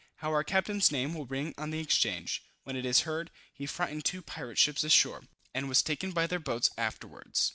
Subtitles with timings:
[0.15, 4.03] how our captain's name will ring on the exchange, when it is heard, he frightened
[4.03, 7.49] two pirate ships ashore, and was taken by their two boats afterwards."